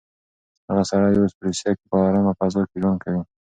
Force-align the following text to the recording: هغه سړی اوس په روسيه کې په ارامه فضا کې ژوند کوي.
هغه 0.67 0.83
سړی 0.89 1.13
اوس 1.19 1.33
په 1.37 1.43
روسيه 1.47 1.71
کې 1.77 1.85
په 1.91 1.95
ارامه 2.07 2.33
فضا 2.39 2.61
کې 2.69 2.77
ژوند 2.81 2.97
کوي. 3.03 3.21